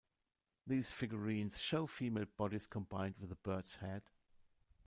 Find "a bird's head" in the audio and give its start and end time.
3.31-4.01